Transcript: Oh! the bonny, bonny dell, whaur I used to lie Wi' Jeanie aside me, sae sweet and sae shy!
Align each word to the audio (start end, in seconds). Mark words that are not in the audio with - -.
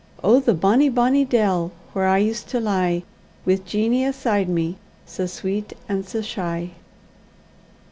Oh! 0.23 0.39
the 0.39 0.55
bonny, 0.55 0.89
bonny 0.89 1.25
dell, 1.25 1.71
whaur 1.93 2.05
I 2.07 2.17
used 2.17 2.47
to 2.47 2.59
lie 2.59 3.03
Wi' 3.45 3.59
Jeanie 3.63 4.03
aside 4.03 4.49
me, 4.49 4.77
sae 5.05 5.27
sweet 5.27 5.73
and 5.87 6.07
sae 6.09 6.23
shy! 6.23 6.71